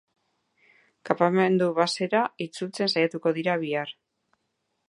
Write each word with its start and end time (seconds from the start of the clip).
Kanpamendu 1.09 1.69
basera 1.81 2.23
itzultzen 2.47 2.93
saiatuko 2.95 3.35
dira 3.39 3.59
bihar. 3.67 3.97